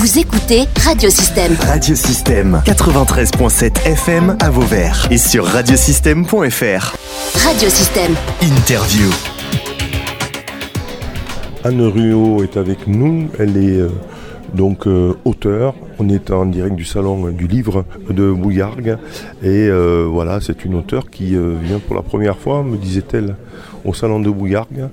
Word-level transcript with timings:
Vous 0.00 0.18
écoutez 0.18 0.62
Radiosystème. 0.82 1.54
Radiosystème 1.60 2.62
93.7 2.64 3.86
FM 3.86 4.34
à 4.40 4.48
Vauvert 4.48 5.06
et 5.10 5.18
sur 5.18 5.44
radiosystème.fr. 5.44 6.96
Radiosystème. 7.44 8.14
Interview. 8.40 9.10
Anne 11.64 11.82
Ruot 11.82 12.42
est 12.42 12.56
avec 12.56 12.86
nous. 12.86 13.28
Elle 13.38 13.58
est 13.58 13.76
euh, 13.78 13.90
donc 14.54 14.86
euh, 14.86 15.12
auteur. 15.26 15.74
On 15.98 16.08
est 16.08 16.30
en 16.30 16.46
direct 16.46 16.76
du 16.76 16.86
salon 16.86 17.28
du 17.28 17.46
livre 17.46 17.84
de 18.08 18.32
Bouillargues. 18.32 18.96
Et 19.42 19.68
euh, 19.68 20.06
voilà, 20.10 20.40
c'est 20.40 20.64
une 20.64 20.76
auteure 20.76 21.10
qui 21.10 21.36
euh, 21.36 21.56
vient 21.62 21.78
pour 21.78 21.94
la 21.94 22.00
première 22.00 22.38
fois, 22.38 22.62
me 22.62 22.78
disait-elle, 22.78 23.36
au 23.84 23.92
salon 23.92 24.18
de 24.18 24.30
Bouillargues. 24.30 24.88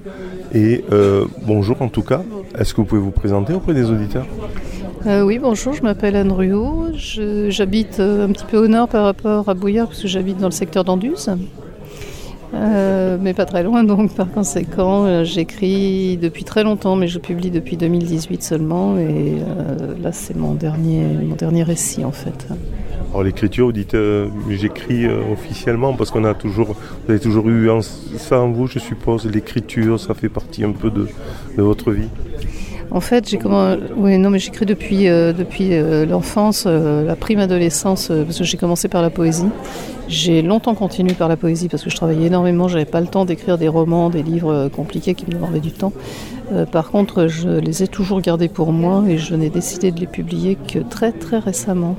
Et 0.53 0.83
euh, 0.91 1.23
bonjour 1.45 1.81
en 1.81 1.87
tout 1.87 2.03
cas. 2.03 2.23
Est-ce 2.59 2.73
que 2.73 2.81
vous 2.81 2.87
pouvez 2.87 3.01
vous 3.01 3.11
présenter 3.11 3.53
auprès 3.53 3.73
des 3.73 3.89
auditeurs? 3.89 4.25
Euh, 5.07 5.21
oui, 5.21 5.39
bonjour, 5.39 5.71
je 5.71 5.83
m'appelle 5.83 6.17
Anne 6.17 6.34
Ruot. 6.34 6.88
J'habite 6.93 8.02
euh, 8.02 8.27
un 8.27 8.31
petit 8.34 8.43
peu 8.43 8.57
au 8.57 8.67
nord 8.67 8.89
par 8.89 9.05
rapport 9.05 9.48
à 9.48 9.53
Bouillard, 9.53 9.88
parce 9.88 10.02
que 10.02 10.07
j'habite 10.09 10.38
dans 10.38 10.48
le 10.48 10.52
secteur 10.52 10.84
d'Anduze. 10.84 11.34
Euh, 12.53 13.17
mais 13.21 13.34
pas 13.34 13.45
très 13.45 13.63
loin, 13.63 13.85
donc 13.85 14.13
par 14.15 14.29
conséquent, 14.29 15.23
j'écris 15.23 16.17
depuis 16.17 16.43
très 16.43 16.63
longtemps, 16.63 16.98
mais 16.98 17.07
je 17.07 17.20
publie 17.20 17.51
depuis 17.51 17.77
2018 17.77 18.43
seulement. 18.43 18.98
Et 18.98 19.35
là, 20.01 20.12
c'est 20.12 20.35
mon 20.35 20.53
dernier, 20.53 21.05
mon 21.23 21.35
dernier 21.35 21.63
récit 21.63 22.03
en 22.03 22.12
fait. 22.12 22.45
Alors 23.12 23.23
l'écriture, 23.23 23.67
vous 23.67 23.71
dites 23.71 23.95
j'écris 24.49 25.07
officiellement 25.07 25.93
parce 25.93 26.12
qu'on 26.12 26.26
a 26.26 26.34
toujours, 26.34 26.76
vous 27.05 27.12
avez 27.12 27.20
toujours 27.21 27.48
eu 27.48 27.70
ça 28.17 28.41
en 28.41 28.51
vous, 28.51 28.67
je 28.67 28.79
suppose. 28.79 29.26
L'écriture, 29.26 30.01
ça 30.01 30.13
fait 30.13 30.29
partie 30.29 30.65
un 30.65 30.73
peu 30.73 30.89
de 30.89 31.07
votre 31.55 31.93
vie. 31.93 32.09
En 32.97 32.99
fait, 32.99 33.29
j'ai 33.29 33.37
comment... 33.37 33.75
oui, 33.95 34.17
non, 34.17 34.31
mais 34.31 34.39
j'écris 34.39 34.65
depuis, 34.65 35.07
euh, 35.07 35.31
depuis 35.31 35.69
euh, 35.71 36.03
l'enfance, 36.07 36.63
euh, 36.65 37.05
la 37.05 37.15
prime 37.15 37.37
adolescence, 37.37 38.07
parce 38.07 38.39
que 38.39 38.43
j'ai 38.43 38.57
commencé 38.57 38.87
par 38.87 39.04
la 39.04 39.12
poésie. 39.12 39.45
J'ai 40.07 40.41
longtemps 40.41 40.73
continué 40.73 41.13
par 41.13 41.27
la 41.27 41.37
poésie 41.37 41.70
parce 41.70 41.84
que 41.84 41.91
je 41.91 41.95
travaillais 41.95 42.26
énormément, 42.26 42.67
j'avais 42.67 42.85
pas 42.85 42.99
le 42.99 43.05
temps 43.05 43.23
d'écrire 43.23 43.59
des 43.59 43.67
romans, 43.67 44.09
des 44.09 44.23
livres 44.23 44.67
compliqués 44.70 45.13
qui 45.13 45.27
me 45.27 45.34
demandaient 45.34 45.59
du 45.59 45.73
temps. 45.73 45.93
Par 46.71 46.89
contre, 46.89 47.27
je 47.27 47.49
les 47.49 47.84
ai 47.84 47.87
toujours 47.87 48.20
gardés 48.20 48.48
pour 48.48 48.71
moi 48.71 49.04
et 49.07 49.20
je 49.20 49.35
n'ai 49.35 49.51
décidé 49.51 49.91
de 49.91 49.99
les 49.99 50.07
publier 50.07 50.55
que 50.55 50.79
très 50.79 51.11
très 51.11 51.37
récemment. 51.37 51.95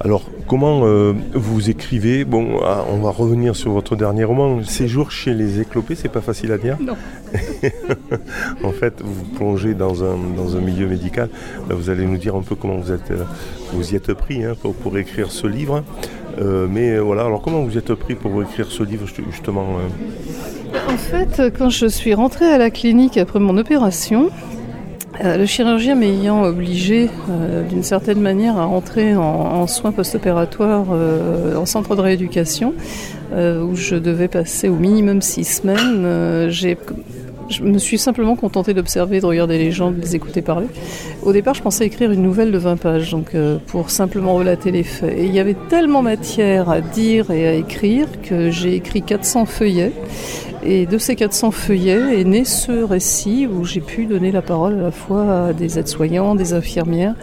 Alors, 0.00 0.22
comment 0.50 0.80
euh, 0.82 1.12
vous 1.32 1.70
écrivez? 1.70 2.24
Bon, 2.24 2.58
ah, 2.64 2.84
on 2.92 2.96
va 2.96 3.10
revenir 3.10 3.54
sur 3.54 3.70
votre 3.70 3.94
dernier 3.94 4.24
roman. 4.24 4.64
Séjour 4.64 5.12
chez 5.12 5.32
les 5.32 5.60
éclopés, 5.60 5.94
c'est 5.94 6.08
pas 6.08 6.20
facile 6.20 6.50
à 6.50 6.58
dire. 6.58 6.76
Non. 6.80 6.96
en 8.64 8.72
fait, 8.72 8.94
vous 9.00 9.22
plongez 9.36 9.74
dans 9.74 10.02
un, 10.02 10.16
dans 10.36 10.56
un 10.56 10.60
milieu 10.60 10.88
médical. 10.88 11.28
Là, 11.68 11.76
vous 11.76 11.88
allez 11.88 12.04
nous 12.04 12.16
dire 12.16 12.34
un 12.34 12.42
peu 12.42 12.56
comment 12.56 12.78
vous 12.78 12.90
êtes, 12.90 13.12
euh, 13.12 13.22
vous 13.74 13.92
y 13.92 13.94
êtes 13.94 14.12
pris 14.14 14.42
hein, 14.42 14.54
pour, 14.60 14.74
pour 14.74 14.98
écrire 14.98 15.30
ce 15.30 15.46
livre. 15.46 15.84
Euh, 16.40 16.66
mais 16.68 16.98
voilà, 16.98 17.26
alors 17.26 17.42
comment 17.42 17.62
vous 17.62 17.78
êtes 17.78 17.94
pris 17.94 18.16
pour 18.16 18.42
écrire 18.42 18.66
ce 18.70 18.82
livre 18.82 19.06
ju- 19.06 19.22
justement 19.30 19.66
En 20.88 20.96
fait, 20.96 21.42
quand 21.56 21.70
je 21.70 21.86
suis 21.86 22.12
rentrée 22.12 22.46
à 22.52 22.58
la 22.58 22.70
clinique 22.70 23.18
après 23.18 23.38
mon 23.38 23.56
opération, 23.56 24.30
le 25.22 25.46
chirurgien 25.46 25.94
m'ayant 25.94 26.42
obligé 26.44 27.10
euh, 27.28 27.62
d'une 27.62 27.82
certaine 27.82 28.20
manière 28.20 28.56
à 28.56 28.64
rentrer 28.64 29.16
en, 29.16 29.66
soins 29.66 29.92
post-opératoires 29.92 30.86
euh, 30.92 31.56
en 31.56 31.66
centre 31.66 31.94
de 31.96 32.00
rééducation, 32.00 32.74
euh, 33.32 33.62
où 33.62 33.76
je 33.76 33.96
devais 33.96 34.28
passer 34.28 34.68
au 34.68 34.76
minimum 34.76 35.22
six 35.22 35.44
semaines, 35.44 36.02
euh, 36.04 36.50
je 37.50 37.62
me 37.62 37.78
suis 37.78 37.98
simplement 37.98 38.36
contentée 38.36 38.74
d'observer, 38.74 39.20
de 39.20 39.26
regarder 39.26 39.58
les 39.58 39.70
gens, 39.70 39.90
de 39.90 40.00
les 40.00 40.16
écouter 40.16 40.42
parler. 40.42 40.66
Au 41.22 41.32
départ, 41.32 41.54
je 41.54 41.62
pensais 41.62 41.84
écrire 41.84 42.10
une 42.10 42.22
nouvelle 42.22 42.52
de 42.52 42.58
20 42.58 42.76
pages, 42.76 43.10
donc 43.10 43.34
euh, 43.34 43.58
pour 43.66 43.90
simplement 43.90 44.34
relater 44.34 44.70
les 44.70 44.84
faits. 44.84 45.16
Et 45.16 45.26
il 45.26 45.34
y 45.34 45.40
avait 45.40 45.56
tellement 45.68 46.02
matière 46.02 46.70
à 46.70 46.80
dire 46.80 47.30
et 47.30 47.46
à 47.46 47.54
écrire 47.54 48.06
que 48.22 48.50
j'ai 48.50 48.74
écrit 48.74 49.02
400 49.02 49.46
feuillets. 49.46 49.92
Et 50.62 50.84
de 50.84 50.98
ces 50.98 51.16
400 51.16 51.52
feuillets 51.52 52.20
est 52.20 52.24
né 52.24 52.44
ce 52.44 52.82
récit 52.82 53.46
où 53.46 53.64
j'ai 53.64 53.80
pu 53.80 54.04
donner 54.04 54.30
la 54.30 54.42
parole 54.42 54.74
à 54.78 54.82
la 54.82 54.90
fois 54.90 55.46
à 55.46 55.52
des 55.54 55.78
aides-soignants, 55.78 56.34
des 56.34 56.52
infirmières, 56.52 57.14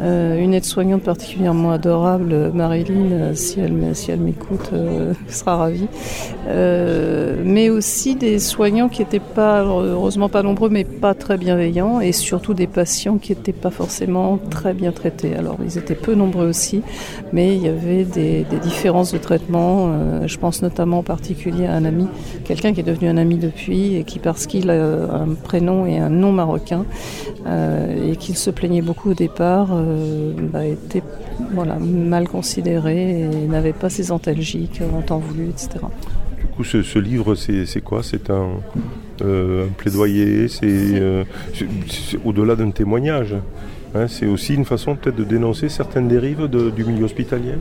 euh, 0.00 0.40
une 0.40 0.54
aide-soignante 0.54 1.02
particulièrement 1.02 1.70
adorable, 1.70 2.50
Marilyn, 2.52 3.34
si 3.34 3.60
elle, 3.60 3.94
si 3.94 4.10
elle 4.10 4.18
m'écoute, 4.18 4.70
euh, 4.72 5.12
sera 5.28 5.56
ravie, 5.56 5.86
Euh, 6.48 7.36
mais 7.44 7.68
aussi 7.68 8.16
des 8.16 8.40
soignants 8.40 8.88
qui 8.88 9.02
n'étaient 9.02 9.20
pas, 9.20 9.62
heureusement 9.62 10.28
pas 10.28 10.42
nombreux, 10.42 10.68
mais 10.68 10.84
pas 10.84 11.14
très 11.14 11.36
bienveillants, 11.36 12.00
et 12.00 12.10
surtout 12.10 12.54
des 12.54 12.66
patients 12.66 13.18
qui 13.18 13.32
n'étaient 13.32 13.52
pas 13.52 13.70
forcément 13.70 14.38
très 14.50 14.74
bien 14.74 14.90
traités. 14.90 15.36
Alors 15.36 15.58
ils 15.64 15.78
étaient 15.78 15.94
peu 15.94 16.14
nombreux 16.14 16.48
aussi, 16.48 16.82
mais 17.32 17.54
il 17.54 17.62
y 17.62 17.68
avait 17.68 18.04
des, 18.04 18.44
des 18.50 18.58
différences 18.58 19.12
de 19.12 19.18
traitement. 19.18 19.92
Je 20.26 20.38
pense 20.38 20.62
notamment 20.62 20.98
en 20.98 21.02
particulier 21.02 21.66
à 21.66 21.74
un 21.74 21.84
ami, 21.84 22.08
quelqu'un 22.44 22.72
qui 22.72 22.79
est 22.80 22.82
devenu 22.82 23.08
un 23.08 23.16
ami 23.16 23.36
depuis, 23.36 23.94
et 23.96 24.04
qui 24.04 24.18
parce 24.18 24.46
qu'il 24.46 24.70
a 24.70 24.82
un 25.22 25.34
prénom 25.34 25.86
et 25.86 25.98
un 25.98 26.10
nom 26.10 26.32
marocain, 26.32 26.84
euh, 27.46 28.12
et 28.12 28.16
qu'il 28.16 28.36
se 28.36 28.50
plaignait 28.50 28.82
beaucoup 28.82 29.10
au 29.10 29.14
départ, 29.14 29.68
euh, 29.72 30.32
bah, 30.52 30.66
était 30.66 31.02
voilà, 31.52 31.76
mal 31.78 32.28
considéré 32.28 33.22
et 33.22 33.46
n'avait 33.48 33.72
pas 33.72 33.88
ses 33.88 34.12
antalgiques 34.12 34.80
en 34.96 35.02
temps 35.02 35.18
voulu, 35.18 35.48
etc. 35.48 35.68
Du 36.38 36.46
coup, 36.46 36.64
ce, 36.64 36.82
ce 36.82 36.98
livre, 36.98 37.34
c'est 37.34 37.80
quoi? 37.82 38.02
C'est 38.02 38.30
un, 38.30 38.48
euh, 39.22 39.66
un 39.66 39.68
plaidoyer? 39.68 40.46
Euh, 40.62 41.24
c'est 41.88 42.18
au-delà 42.24 42.56
d'un 42.56 42.70
témoignage? 42.70 43.34
Hein, 43.94 44.06
c'est 44.08 44.26
aussi 44.26 44.54
une 44.54 44.64
façon 44.64 44.96
peut-être 44.96 45.16
de 45.16 45.24
dénoncer 45.24 45.68
certaines 45.68 46.08
dérives 46.08 46.48
du 46.48 46.84
milieu 46.84 47.04
hospitalier. 47.04 47.54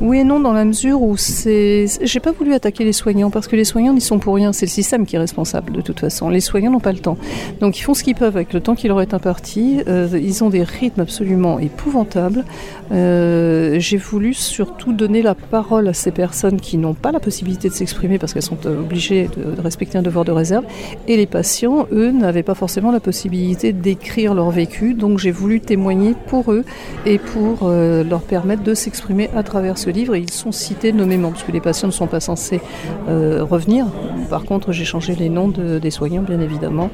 Oui 0.00 0.18
et 0.18 0.24
non, 0.24 0.38
dans 0.38 0.52
la 0.52 0.64
mesure 0.64 1.02
où 1.02 1.16
c'est. 1.16 1.86
J'ai 2.02 2.20
pas 2.20 2.30
voulu 2.30 2.54
attaquer 2.54 2.84
les 2.84 2.92
soignants 2.92 3.30
parce 3.30 3.48
que 3.48 3.56
les 3.56 3.64
soignants 3.64 3.92
n'y 3.92 4.00
sont 4.00 4.20
pour 4.20 4.36
rien. 4.36 4.52
C'est 4.52 4.66
le 4.66 4.70
système 4.70 5.04
qui 5.06 5.16
est 5.16 5.18
responsable 5.18 5.72
de 5.72 5.80
toute 5.80 5.98
façon. 5.98 6.28
Les 6.28 6.38
soignants 6.38 6.70
n'ont 6.70 6.78
pas 6.78 6.92
le 6.92 7.00
temps. 7.00 7.18
Donc 7.60 7.80
ils 7.80 7.82
font 7.82 7.94
ce 7.94 8.04
qu'ils 8.04 8.14
peuvent 8.14 8.36
avec 8.36 8.52
le 8.52 8.60
temps 8.60 8.76
qui 8.76 8.86
leur 8.86 9.00
est 9.00 9.12
imparti. 9.12 9.80
Euh, 9.88 10.08
ils 10.12 10.44
ont 10.44 10.50
des 10.50 10.62
rythmes 10.62 11.00
absolument 11.00 11.58
épouvantables. 11.58 12.44
Euh, 12.92 13.80
J'ai 13.80 13.96
voulu 13.96 14.34
surtout 14.34 14.92
donner 14.92 15.20
la 15.20 15.34
parole 15.34 15.88
à 15.88 15.92
ces 15.92 16.12
personnes 16.12 16.60
qui 16.60 16.78
n'ont 16.78 16.94
pas 16.94 17.10
la 17.10 17.18
possibilité 17.18 17.68
de 17.68 17.74
s'exprimer 17.74 18.18
parce 18.18 18.32
qu'elles 18.34 18.42
sont 18.42 18.66
euh, 18.66 18.80
obligées 18.80 19.28
de 19.36 19.60
respecter 19.60 19.98
un 19.98 20.02
devoir 20.02 20.24
de 20.24 20.30
réserve. 20.30 20.64
Et 21.08 21.16
les 21.16 21.26
patients, 21.26 21.88
eux, 21.90 22.12
n'avaient 22.12 22.44
pas 22.44 22.54
forcément 22.54 22.92
la 22.92 23.00
possibilité 23.00 23.72
d'écrire 23.72 24.32
leur 24.32 24.52
vécu. 24.52 24.94
Donc 24.94 25.18
j'ai 25.18 25.32
voulu 25.32 25.57
témoigner 25.60 26.14
pour 26.26 26.52
eux 26.52 26.64
et 27.06 27.18
pour 27.18 27.60
euh, 27.62 28.04
leur 28.04 28.20
permettre 28.22 28.62
de 28.62 28.74
s'exprimer 28.74 29.30
à 29.34 29.42
travers 29.42 29.78
ce 29.78 29.90
livre. 29.90 30.16
Ils 30.16 30.30
sont 30.30 30.52
cités 30.52 30.92
nommément, 30.92 31.30
parce 31.30 31.42
que 31.44 31.52
les 31.52 31.60
patients 31.60 31.88
ne 31.88 31.92
sont 31.92 32.06
pas 32.06 32.20
censés 32.20 32.60
euh, 33.08 33.44
revenir. 33.44 33.86
Par 34.30 34.44
contre, 34.44 34.72
j'ai 34.72 34.84
changé 34.84 35.14
les 35.14 35.28
noms 35.28 35.48
de- 35.48 35.78
des 35.78 35.90
soignants, 35.90 36.22
bien 36.22 36.40
évidemment, 36.40 36.90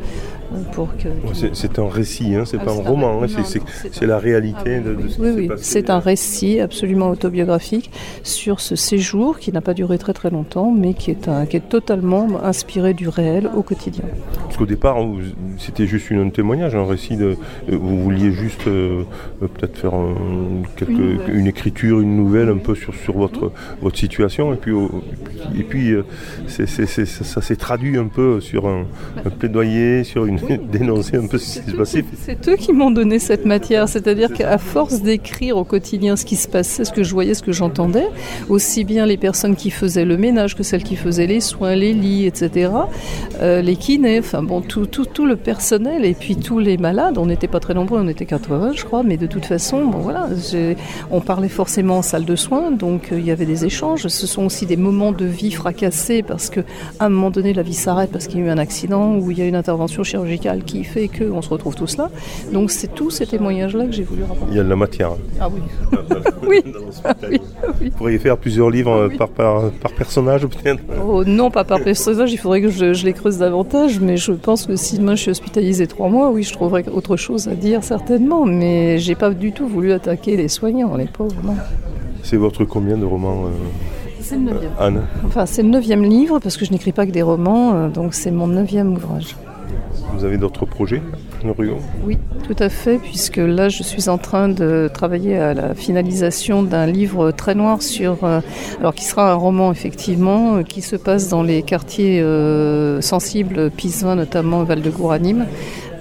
pour 0.73 0.89
que... 0.97 1.09
Ouais, 1.09 1.51
c'est- 1.53 1.79
un 1.79 1.89
récit, 1.89 2.35
hein, 2.35 2.45
c'est 2.45 2.59
Ah, 2.61 2.65
pas 2.65 2.73
un 2.73 2.79
un 2.79 2.89
roman, 2.89 3.23
hein, 3.23 3.27
c'est- 3.29 4.07
la 4.07 4.19
réalité 4.19 4.77
Ah 4.77 4.89
de, 4.89 4.95
de 4.95 5.09
ce 5.09 5.21
Oui, 5.21 5.29
oui, 5.37 5.49
c'est 5.57 5.91
un 5.91 5.99
récit 5.99 6.61
absolument 6.61 7.11
autobiographique 7.11 7.91
sur 8.23 8.61
ce 8.61 8.77
séjour 8.77 9.39
qui 9.39 9.51
n'a 9.53 9.61
pas 9.61 9.75
duré 9.75 9.99
très 9.99 10.13
très 10.13 10.31
longtemps, 10.31 10.71
mais 10.71 10.95
qui 10.95 11.11
est, 11.11 11.29
un, 11.29 11.47
qui 11.47 11.57
est 11.57 11.69
totalement 11.69 12.29
inspiré 12.45 12.95
du 12.95 13.09
réel 13.09 13.51
au 13.57 13.63
quotidien. 13.63 14.05
Parce 14.45 14.57
qu'au 14.57 14.67
départ, 14.67 14.97
c'était 15.59 15.87
juste 15.87 16.11
une- 16.11 16.21
un 16.21 16.31
témoignage, 16.31 16.75
un 16.75 16.85
récit 16.87 17.17
de. 17.17 17.37
euh, 17.71 17.77
Vous 17.77 18.03
vouliez 18.03 18.31
juste 18.33 18.67
euh, 18.69 19.03
euh, 19.43 19.47
peut-être 19.49 19.77
faire 19.79 19.95
un- 19.95 20.15
quelque- 20.77 21.29
Une 21.33 21.47
écriture, 21.47 22.01
une 22.01 22.17
nouvelle 22.17 22.49
un 22.49 22.59
peu 22.59 22.75
sur, 22.75 22.95
sur 22.95 23.15
votre, 23.19 23.51
votre 23.83 23.97
situation. 23.99 24.53
Et 24.53 24.57
puis, 24.57 24.75
et 25.57 25.67
ça, 26.47 26.67
ça 26.67 27.41
s'est 27.43 27.57
traduit 27.57 27.97
un 27.97 28.07
peu 28.07 28.41
sur 28.41 28.67
un, 28.69 28.85
un 29.25 29.31
plaidoyer, 29.31 30.05
sur 30.05 30.25
une 30.27 30.39
dénoncer 30.73 31.17
un 31.17 31.27
peu 31.27 31.39
ce 31.39 31.61
qui 31.61 31.71
s'est 31.71 31.77
passé. 31.77 32.05
C'est 32.25 32.49
eux 32.49 32.57
qui 32.57 32.73
m'ont 32.73 32.91
donné 32.91 33.19
cette 33.19 33.45
matière, 33.45 33.89
c'est-à-dire 33.89 34.33
qu'à 34.33 34.59
force 34.59 35.03
d'écrire 35.03 35.57
au 35.57 35.65
quotidien 35.65 36.17
ce 36.17 36.25
qui 36.25 36.37
se 36.37 36.49
passait, 36.49 36.85
ce 36.85 36.93
que 36.93 37.03
je 37.03 37.13
voyais, 37.13 37.35
ce 37.35 37.43
que 37.43 37.53
j'entendais, 37.53 38.07
aussi 38.49 38.85
bien 38.85 39.07
les 39.07 39.17
personnes 39.17 39.57
qui 39.57 39.71
faisaient 39.71 40.05
le 40.05 40.17
ménage 40.17 40.55
que 40.55 40.63
celles 40.63 40.83
qui 40.83 40.97
faisaient 40.97 41.27
les 41.27 41.41
soins, 41.41 41.75
les 41.75 41.93
lits, 41.93 42.27
etc., 42.27 42.71
euh, 43.41 43.63
les 43.63 43.77
kinés, 43.77 44.19
enfin 44.19 44.43
bon, 44.43 44.61
tout, 44.61 44.87
tout, 44.87 45.07
tout 45.07 45.27
le 45.27 45.37
personnel 45.37 46.05
et 46.05 46.15
puis 46.15 46.37
tous 46.37 46.59
les 46.59 46.77
malades, 46.77 47.19
on 47.19 47.27
n'était 47.27 47.49
pas 47.49 47.61
très 47.61 47.75
nombreux, 47.75 48.01
on 48.01 48.09
était 48.09 48.27
80 48.27 48.73
je 48.75 48.85
crois, 48.85 49.03
mais 49.03 49.17
de 49.17 49.27
toute 49.27 49.47
façon, 49.47 49.87
bon 49.87 49.99
voilà, 49.99 50.29
on 51.11 51.21
parlait 51.21 51.49
forcément 51.49 51.99
en 51.99 52.03
salle 52.03 52.25
de 52.25 52.37
soins, 52.37 52.71
donc 52.71 53.13
euh, 53.13 53.19
il 53.19 53.25
y 53.25 53.31
avait 53.31 53.47
des 53.47 53.65
échanges, 53.65 54.07
ce 54.07 54.27
sont 54.27 54.45
aussi 54.45 54.67
des 54.67 54.77
moments 54.77 55.13
de 55.13 55.25
vie 55.25 55.53
fracassés 55.53 56.23
parce 56.23 56.51
que 56.51 56.61
à 56.99 57.07
un 57.07 57.09
moment 57.09 57.31
donné 57.31 57.53
la 57.53 57.63
vie 57.63 57.75
s'arrête 57.75 58.11
parce 58.11 58.27
qu'il 58.27 58.41
y 58.41 58.43
a 58.43 58.47
eu 58.47 58.51
un 58.51 58.59
accident 58.59 59.17
ou 59.17 59.31
il 59.31 59.39
y 59.39 59.43
a 59.43 59.47
une 59.47 59.57
intervention 59.57 60.03
chirurgicale 60.03 60.24
chirurgicale 60.25 60.65
qui 60.65 60.85
fait 60.85 61.09
qu'on 61.09 61.43
se 61.43 61.49
retrouve 61.49 61.75
tous 61.75 61.97
là. 61.97 62.11
Donc 62.53 62.71
c'est 62.71 62.95
tous 62.95 63.11
ces 63.11 63.27
témoignages-là 63.27 63.87
que 63.87 63.93
j'ai 63.93 64.03
voulu 64.03 64.23
rapporter. 64.23 64.47
Il 64.51 64.57
y 64.57 64.61
a 64.61 64.65
de 64.65 64.69
la 64.69 64.77
matière. 64.77 65.13
Ah 65.41 65.49
oui. 65.49 65.61
oui. 66.49 66.63
oui. 67.31 67.41
Vous 67.81 67.91
pourriez 67.91 68.19
faire 68.19 68.37
plusieurs 68.39 68.71
livres 68.71 69.09
par, 69.19 69.29
par, 69.29 69.71
par, 69.71 69.93
personnage 69.93 70.47
peut-être? 70.47 70.81
Oh, 71.05 71.25
Non, 71.25 71.51
pas 71.51 71.65
par 71.65 71.81
personnage, 71.83 72.33
il 72.33 72.39
faudrait 72.39 72.63
que 72.63 72.71
je, 72.71 72.95
je, 72.95 73.05
les 73.05 73.13
creuse 73.13 73.39
davantage, 73.39 74.01
mais 74.01 74.17
je 74.17 74.33
pense 74.33 74.67
que 74.67 74.77
si 74.77 74.99
demain 74.99 75.15
je 75.15 75.23
suis 75.23 75.31
hospitalisée 75.31 75.87
trois 75.87 76.09
mois, 76.09 76.31
oui, 76.31 76.43
je 76.43 76.53
trouverai 76.53 76.85
autre 76.93 77.17
chose 77.17 77.49
à 77.49 77.55
dire 77.55 77.85
certainement, 77.85 78.45
mais 78.45 78.99
j'ai 78.99 79.15
pas 79.15 79.31
du 79.31 79.53
tout 79.53 79.67
voulu 79.67 79.93
attaquer 79.93 80.37
les 80.37 80.49
soignants, 80.49 80.97
les 80.97 81.07
pauvres, 81.07 81.37
non. 81.45 81.57
C'est 82.23 82.37
votre 82.37 82.65
combien 82.65 82.97
de 82.97 83.05
romans 83.05 83.45
euh, 83.45 83.49
C'est 84.21 84.37
le 84.37 84.43
neuvième. 84.43 84.73
Anne? 84.79 85.03
Enfin, 85.27 85.45
c'est 85.45 85.63
le 85.63 85.69
neuvième 85.69 86.03
livre, 86.03 86.39
parce 86.39 86.57
que 86.57 86.65
je 86.65 86.73
n'écris 86.73 86.93
pas 86.93 87.07
que 87.07 87.11
des 87.11 87.23
romans, 87.23 87.75
euh, 87.75 87.89
donc 87.89 88.15
c'est 88.15 88.31
mon 88.31 88.47
neuvième 88.47 88.95
ouvrage. 88.95 89.37
Vous 90.17 90.25
avez 90.25 90.37
d'autres 90.37 90.67
projets, 90.67 91.03
Ruo 91.45 91.79
Oui, 92.05 92.19
tout 92.47 92.57
à 92.59 92.69
fait, 92.69 92.99
puisque 92.99 93.37
là, 93.37 93.69
je 93.69 93.83
suis 93.83 94.09
en 94.09 94.19
train 94.19 94.49
de 94.49 94.89
travailler 94.93 95.37
à 95.39 95.55
la 95.55 95.75
finalisation 95.75 96.63
d'un 96.63 96.87
livre 96.87 97.31
très 97.31 97.55
noir 97.55 97.83
sur, 97.83 98.25
euh, 98.25 98.41
alors 98.81 98.95
qui 98.95 99.05
sera 99.05 99.33
un 99.33 99.35
roman 99.35 99.73
effectivement, 99.73 100.57
euh, 100.57 100.63
qui 100.63 100.83
se 100.83 100.97
passe 100.97 101.29
dans 101.29 101.43
les 101.43 101.63
quartiers 101.63 102.21
euh, 102.21 103.01
sensibles, 103.01 103.71
Pisevin 103.71 104.15
notamment, 104.15 104.63
Val-de-Gour, 104.65 105.13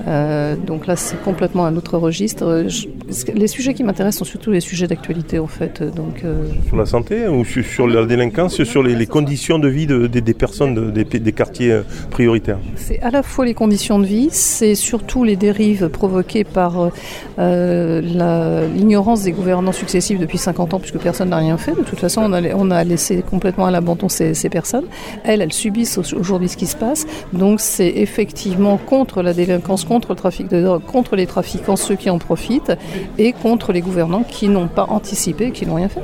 euh, 0.08 0.56
donc 0.56 0.88
là, 0.88 0.96
c'est 0.96 1.22
complètement 1.24 1.66
un 1.66 1.76
autre 1.78 1.98
registre. 1.98 2.66
Je, 2.68 2.88
les 3.34 3.48
sujets 3.48 3.74
qui 3.74 3.84
m'intéressent 3.84 4.20
sont 4.20 4.32
surtout 4.32 4.52
les 4.52 4.60
sujets 4.60 4.88
d'actualité, 4.88 5.40
en 5.40 5.48
fait. 5.48 5.84
Donc, 5.84 6.24
euh... 6.24 6.46
Sur 6.68 6.78
la 6.78 6.86
santé 6.86 7.28
ou 7.28 7.46
sur, 7.46 7.64
sur 7.64 7.88
la 7.88 8.06
délinquance, 8.06 8.64
sur 8.64 8.84
les, 8.84 8.96
les, 8.96 9.08
conditions 9.08 9.60
de 9.60 9.68
vie 9.68 9.88
de, 9.88 10.08
de, 10.08 10.20
des 10.20 10.34
personnes 10.34 10.74
de, 10.76 10.92
des, 10.92 11.04
des, 11.04 11.32
quartiers 11.32 11.82
prioritaires? 12.10 12.60
C'est 12.76 13.00
à 13.02 13.12
la 13.12 13.24
fois 13.24 13.46
les 13.46 13.54
conditions 13.54 14.00
de 14.00 14.06
vie, 14.06 14.30
c'est 14.32 14.76
surtout 14.76 15.24
les 15.24 15.36
dérives 15.36 15.90
provoquées 15.90 16.44
par 16.44 16.92
euh, 17.40 18.68
l'ignorance 18.76 19.24
des 19.24 19.32
gouvernants 19.32 19.72
successifs 19.72 20.20
depuis 20.20 20.38
50 20.38 20.74
ans, 20.74 20.80
puisque 20.80 21.00
personne 21.00 21.30
n'a 21.30 21.38
rien 21.38 21.58
fait. 21.58 21.72
De 21.72 21.84
toute 21.84 22.00
façon, 22.00 22.22
on 22.24 22.34
a, 22.34 22.42
on 22.56 22.72
a 22.72 22.84
laissé 22.84 23.22
complètement 23.22 23.66
à 23.66 23.72
l'abandon 23.72 24.10
ces, 24.10 24.34
ces 24.34 24.50
personnes. 24.50 24.86
Elles, 25.24 25.42
elles 25.42 25.54
subissent 25.54 25.98
aujourd'hui 25.98 26.50
ce 26.50 26.58
qui 26.58 26.68
se 26.68 26.76
passe. 26.76 27.06
Donc, 27.32 27.60
c'est 27.60 27.94
effectivement 27.96 28.78
contre 28.78 29.22
la 29.22 29.34
délinquance 29.34 29.86
contre 29.94 30.10
le 30.10 30.16
trafic 30.16 30.48
de 30.48 30.60
drogue, 30.60 30.82
contre 30.84 31.16
les 31.16 31.28
trafiquants, 31.28 31.76
ceux 31.76 31.96
qui 31.96 32.10
en 32.10 32.18
profitent, 32.18 32.74
et 33.20 33.32
contre 33.32 33.72
les 33.72 33.82
gouvernants 33.82 34.24
qui 34.24 34.48
n'ont 34.48 34.68
pas 34.68 34.88
anticipé, 34.90 35.52
qui 35.52 35.68
n'ont 35.68 35.76
rien 35.76 35.90
fait. 35.90 36.02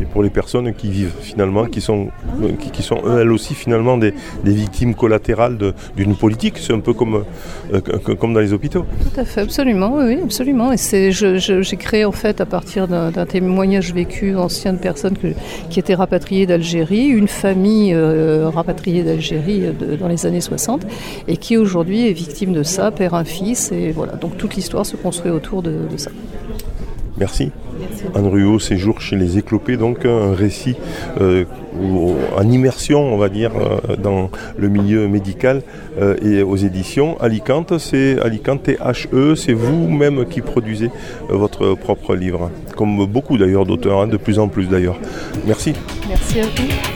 Et 0.00 0.04
pour 0.04 0.22
les 0.22 0.30
personnes 0.30 0.74
qui 0.74 0.90
vivent 0.90 1.14
finalement, 1.20 1.64
qui 1.66 1.80
sont, 1.80 2.08
qui, 2.72 2.82
sont 2.82 3.00
elles 3.18 3.32
aussi 3.32 3.54
finalement 3.54 3.96
des, 3.96 4.12
victimes 4.44 4.94
collatérales 4.94 5.58
d'une 5.96 6.16
politique, 6.16 6.58
c'est 6.58 6.72
un 6.72 6.80
peu 6.80 6.92
comme, 6.92 7.24
euh, 7.72 7.80
comme 7.80 8.34
dans 8.34 8.40
les 8.40 8.52
hôpitaux. 8.52 8.84
Tout 9.02 9.20
à 9.20 9.24
fait, 9.24 9.40
absolument, 9.40 9.96
oui, 9.96 10.18
absolument. 10.22 10.72
Et 10.72 10.76
c'est, 10.76 11.12
j'ai 11.12 11.76
créé 11.76 12.04
en 12.04 12.12
fait 12.12 12.40
à 12.40 12.46
partir 12.46 12.88
d'un, 12.88 13.26
témoignage 13.26 13.92
vécu 13.92 14.36
ancien 14.36 14.72
de 14.72 14.78
personnes 14.78 15.16
qui 15.70 15.80
étaient 15.80 15.94
rapatriées 15.94 16.46
d'Algérie, 16.46 17.06
une 17.06 17.28
famille 17.28 17.92
euh, 17.92 18.48
rapatriée 18.48 19.02
d'Algérie 19.02 19.62
de, 19.78 19.96
dans 19.96 20.08
les 20.08 20.26
années 20.26 20.40
60, 20.40 20.86
et 21.26 21.36
qui 21.36 21.56
aujourd'hui 21.56 22.08
est 22.08 22.12
victime 22.12 22.52
de 22.52 22.62
ça, 22.62 22.90
perd 22.90 23.14
un 23.14 23.24
fils, 23.24 23.72
et 23.72 23.90
voilà. 23.92 24.12
Donc 24.12 24.36
toute 24.36 24.54
l'histoire 24.54 24.86
se 24.86 24.96
construit 24.96 25.30
autour 25.30 25.62
de 25.62 25.86
ça. 25.96 26.10
Merci. 27.18 27.50
Anne 28.14 28.26
Ruot, 28.26 28.58
séjour 28.58 29.00
chez 29.00 29.16
les 29.16 29.38
Éclopés, 29.38 29.76
donc 29.76 30.04
un 30.04 30.34
récit 30.34 30.76
euh, 31.20 31.44
en 32.36 32.50
immersion, 32.50 33.00
on 33.12 33.16
va 33.16 33.28
dire, 33.28 33.52
euh, 33.56 33.96
dans 33.96 34.30
le 34.56 34.68
milieu 34.68 35.08
médical 35.08 35.62
euh, 36.00 36.16
et 36.22 36.42
aux 36.42 36.56
éditions. 36.56 37.18
Alicante, 37.20 37.78
c'est 37.78 38.20
Alicante 38.20 38.68
HE, 38.68 39.34
c'est 39.34 39.52
vous-même 39.52 40.26
qui 40.26 40.40
produisez 40.40 40.90
votre 41.28 41.74
propre 41.74 42.14
livre, 42.14 42.50
comme 42.76 43.06
beaucoup 43.06 43.38
d'ailleurs 43.38 43.66
d'auteurs, 43.66 44.02
hein, 44.02 44.06
de 44.06 44.16
plus 44.16 44.38
en 44.38 44.48
plus 44.48 44.66
d'ailleurs. 44.66 44.98
Merci. 45.46 45.74
Merci 46.08 46.40
à 46.40 46.44
vous. 46.44 46.95